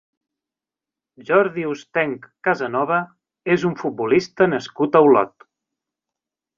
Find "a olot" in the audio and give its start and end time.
5.03-5.51